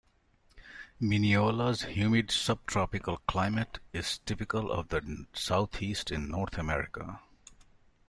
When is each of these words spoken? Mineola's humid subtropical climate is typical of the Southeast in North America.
Mineola's 0.99 1.83
humid 1.83 2.31
subtropical 2.31 3.17
climate 3.27 3.77
is 3.93 4.17
typical 4.25 4.71
of 4.71 4.87
the 4.89 5.27
Southeast 5.31 6.09
in 6.09 6.27
North 6.27 6.57
America. 6.57 7.19